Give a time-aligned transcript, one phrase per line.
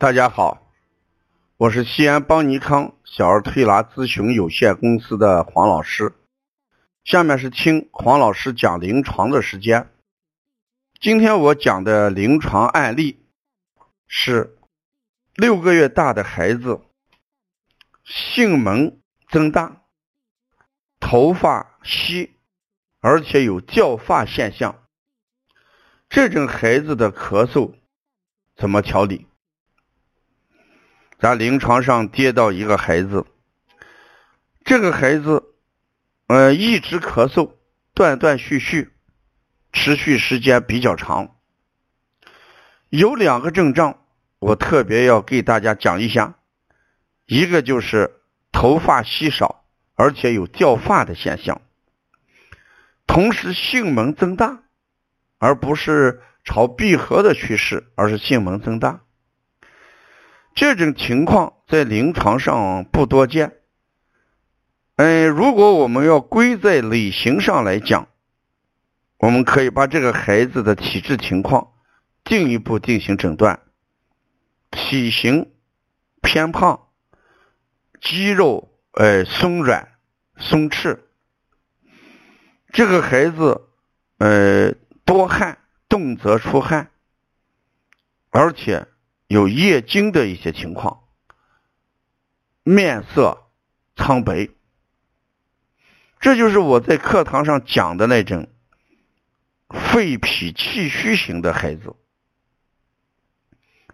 [0.00, 0.66] 大家好，
[1.58, 6.14] 我是西安邦尼康小儿推拿咨询有限公司的黄老师。
[7.04, 9.90] 下面是听黄老师讲临床的时间。
[10.98, 13.22] 今天我讲的临床案例
[14.08, 14.56] 是
[15.34, 16.80] 六个月大的孩子，
[18.02, 19.82] 性门增大，
[20.98, 22.32] 头发稀，
[23.00, 24.82] 而且有掉发现象。
[26.08, 27.74] 这种孩子的咳嗽
[28.56, 29.26] 怎么调理？
[31.20, 33.26] 在临床上接到一个孩子，
[34.64, 35.52] 这个孩子，
[36.28, 37.52] 呃，一直咳嗽，
[37.92, 38.90] 断断续续，
[39.70, 41.36] 持续时间比较长。
[42.88, 43.98] 有两个症状，
[44.38, 46.38] 我特别要给大家讲一下，
[47.26, 49.66] 一个就是头发稀少，
[49.96, 51.60] 而且有掉发的现象，
[53.06, 54.62] 同时性门增大，
[55.36, 59.02] 而不是朝闭合的趋势，而是性门增大。
[60.54, 63.56] 这种情况在临床上不多见。
[64.96, 68.08] 嗯，如果我们要归在类型上来讲，
[69.16, 71.72] 我们可以把这个孩子的体质情况
[72.24, 73.60] 进一步进行诊断。
[74.70, 75.50] 体型
[76.20, 76.88] 偏胖，
[78.00, 79.88] 肌肉呃松软
[80.36, 80.98] 松弛，
[82.72, 83.68] 这个孩子
[84.18, 84.72] 呃
[85.06, 86.90] 多汗，动则出汗，
[88.30, 88.86] 而且。
[89.30, 91.04] 有夜惊的一些情况，
[92.64, 93.46] 面色
[93.94, 94.48] 苍白，
[96.18, 98.48] 这就是我在课堂上讲的那种
[99.68, 101.94] 肺脾气虚型的孩子。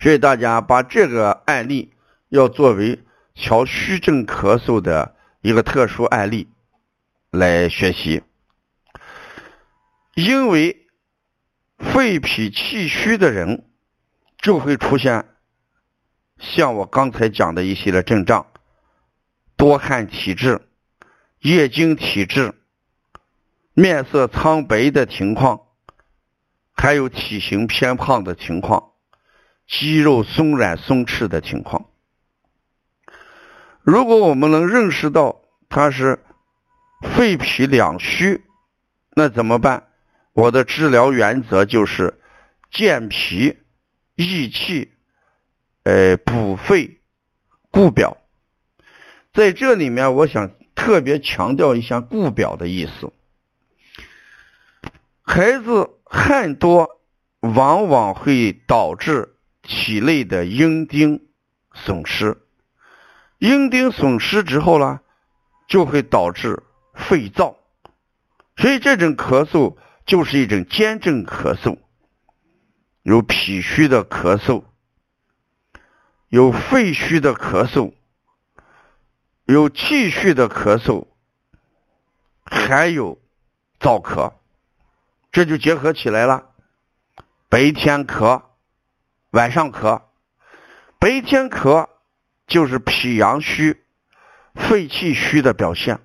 [0.00, 1.92] 所以大家把这个案例
[2.30, 6.48] 要作为调虚症咳嗽的一个特殊案例
[7.28, 8.22] 来学习，
[10.14, 10.86] 因为
[11.76, 13.64] 肺脾气虚的人。
[14.38, 15.26] 就会出现
[16.38, 18.46] 像我刚才讲的一系列症状：
[19.56, 20.60] 多汗体质、
[21.40, 22.54] 月经体质、
[23.74, 25.62] 面色苍白的情况，
[26.72, 28.92] 还有体型偏胖的情况、
[29.66, 31.86] 肌肉松软松弛的情况。
[33.82, 36.18] 如果我们能认识到他是
[37.14, 38.44] 肺脾两虚，
[39.14, 39.88] 那怎么办？
[40.32, 42.20] 我的治疗原则就是
[42.70, 43.58] 健脾。
[44.18, 44.94] 益气，
[45.86, 46.98] 呃，补肺
[47.70, 48.16] 固表，
[49.32, 53.12] 在这里面，我想特别强调一下固表的意思。
[55.22, 56.98] 孩子汗多，
[57.38, 61.28] 往往会导致体内的阴丁
[61.72, 62.36] 损失，
[63.38, 64.98] 阴丁损失之后呢，
[65.68, 66.64] 就会导致
[66.94, 67.54] 肺燥，
[68.56, 71.78] 所以这种咳嗽就是一种兼症咳嗽。
[73.04, 74.64] 有脾虚的咳嗽，
[76.28, 77.92] 有肺虚的咳嗽，
[79.44, 81.06] 有气虚的咳嗽，
[82.44, 83.20] 还有
[83.78, 84.32] 燥咳，
[85.30, 86.50] 这就结合起来了。
[87.48, 88.42] 白天咳，
[89.30, 90.02] 晚上咳。
[90.98, 91.88] 白天咳
[92.48, 93.84] 就是脾阳虚、
[94.54, 96.00] 肺气虚的表现，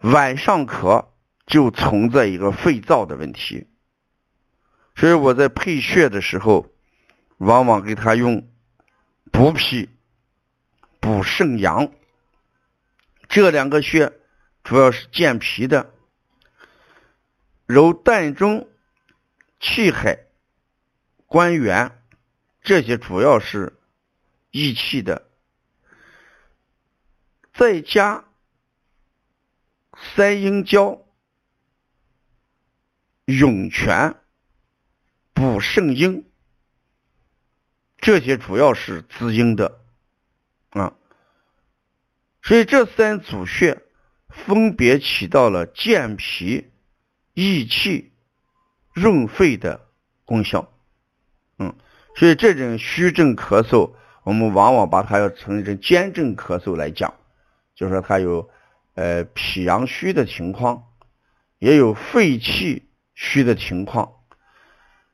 [0.00, 1.06] 晚上咳
[1.46, 3.68] 就存在一个肺燥的问题。
[4.96, 6.66] 所以我在配穴的时候，
[7.36, 8.48] 往往给他用
[9.34, 9.90] 补脾、
[11.00, 11.92] 补肾阳
[13.28, 14.12] 这两个穴，
[14.62, 15.90] 主要是健脾的；
[17.66, 18.68] 揉膻中、
[19.58, 20.26] 气海、
[21.26, 22.00] 关元
[22.62, 23.76] 这些主要是
[24.52, 25.28] 益气的。
[27.52, 28.24] 再加
[30.14, 31.04] 三阴交、
[33.24, 34.14] 涌泉。
[35.32, 36.24] 补肾阴，
[38.04, 39.80] 这些主要是滋阴的
[40.68, 40.92] 啊，
[42.42, 43.80] 所以这三组穴
[44.28, 46.70] 分别起到了健脾、
[47.32, 48.12] 益气、
[48.92, 49.86] 润肺的
[50.26, 50.70] 功效。
[51.58, 51.74] 嗯，
[52.14, 57.14] 所以这种虚症咳嗽，我们往往把它要成一种兼症咳嗽来讲，
[57.74, 58.50] 就是说它有
[58.96, 60.88] 呃脾阳虚的情况，
[61.58, 64.12] 也有肺气虚的情况。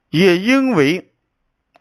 [0.08, 1.09] 也因为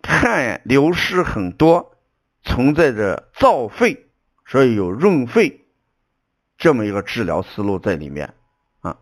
[0.03, 1.97] 汗流失很多，
[2.43, 4.07] 存在着燥肺，
[4.45, 5.65] 所以有润肺
[6.57, 8.33] 这么一个治疗思路在里面
[8.81, 8.97] 啊。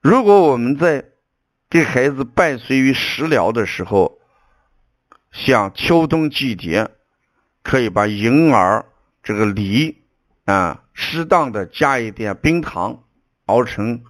[0.00, 1.04] 如果我们在
[1.68, 4.18] 给孩子伴随于食疗的时候，
[5.32, 6.90] 像秋冬季节，
[7.62, 8.86] 可以把银耳
[9.22, 10.02] 这个梨
[10.44, 13.04] 啊，适当的加一点冰糖，
[13.46, 14.04] 熬成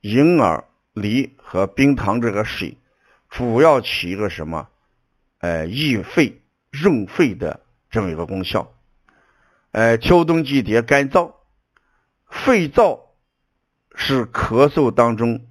[0.00, 2.78] 银耳梨和冰糖这个水。
[3.28, 4.68] 主要起一个什么？
[5.44, 7.60] 呃，益肺润肺的
[7.90, 8.72] 这么一个功效。
[9.72, 11.34] 呃，秋冬季节干燥，
[12.30, 13.00] 肺燥
[13.94, 15.46] 是咳嗽当中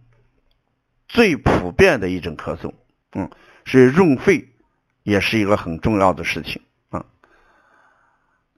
[1.07, 2.73] 最普遍的一种咳嗽，
[3.11, 3.29] 嗯，
[3.65, 4.49] 所以润肺
[5.03, 7.05] 也是一个很重要的事情啊。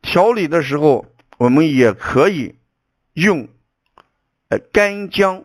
[0.01, 1.05] 调理的时候，
[1.37, 2.55] 我们也可以
[3.11, 3.49] 用
[4.47, 5.43] 呃干姜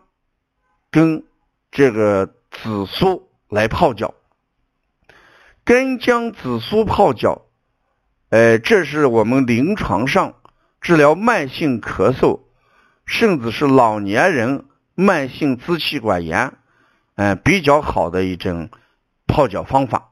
[0.92, 1.24] 跟
[1.72, 4.14] 这个紫苏来泡脚。
[5.64, 7.42] 干姜紫苏泡脚，
[8.30, 10.34] 呃，这是我们临床上
[10.80, 12.40] 治疗慢性咳嗽，
[13.06, 14.64] 甚至是老年人
[14.94, 16.54] 慢性支气管炎，
[17.14, 18.70] 嗯，比较好的一种
[19.26, 20.08] 泡脚方法。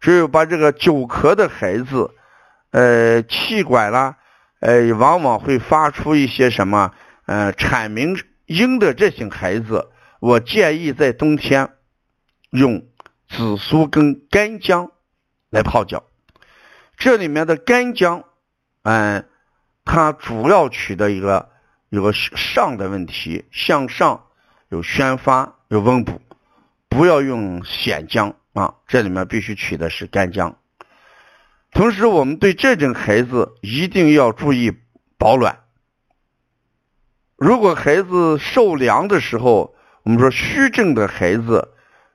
[0.00, 2.10] 所以把这个久咳的孩子，
[2.70, 4.16] 呃，气管啦，
[4.60, 6.92] 呃，往往会发出一些什么，
[7.26, 8.16] 呃，产鸣
[8.46, 11.70] 音的这些孩子，我建议在冬天
[12.50, 12.86] 用。
[13.34, 14.92] 紫苏跟干姜
[15.48, 16.04] 来泡脚，
[16.98, 18.24] 这里面的干姜，
[18.82, 19.26] 嗯，
[19.86, 21.48] 它主要取的一个
[21.88, 24.26] 有个上的问题，向上
[24.68, 26.20] 有宣发有温补，
[26.90, 30.58] 不要用鲜姜啊，这里面必须取的是干姜。
[31.70, 34.74] 同时，我们对这种孩子一定要注意
[35.16, 35.60] 保暖。
[37.36, 41.70] 如果孩子受凉的时候，我们说虚症的孩子。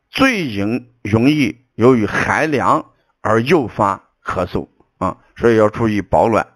[0.10, 6.48] 最容容易由于寒凉而诱发咳嗽啊，所以要注意保暖，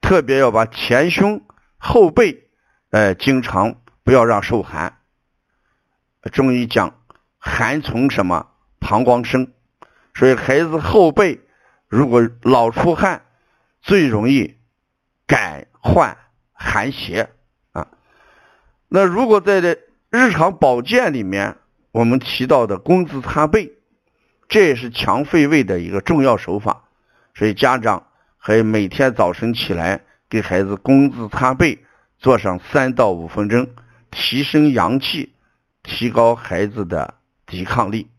[0.00, 1.44] 特别要把前胸
[1.78, 2.48] 后背，
[2.90, 4.98] 呃，经常不要让受寒。
[6.32, 6.98] 中医讲
[7.38, 8.48] 寒从什么
[8.80, 9.52] 膀胱生，
[10.14, 11.40] 所以孩子后背
[11.86, 13.22] 如果老出汗，
[13.80, 14.56] 最容易
[15.26, 16.16] 感患
[16.52, 17.30] 寒邪
[17.72, 17.88] 啊。
[18.88, 19.78] 那如果在这
[20.10, 21.56] 日常保健里面，
[21.96, 23.72] 我们提到的工字擦背，
[24.50, 26.84] 这也是强肺胃的一个重要手法，
[27.34, 28.08] 所以家长
[28.38, 31.78] 可以每天早晨起来给孩子工字擦背，
[32.18, 33.66] 做上三到五分钟，
[34.10, 35.32] 提升阳气，
[35.82, 37.14] 提高孩子的
[37.46, 38.10] 抵抗力。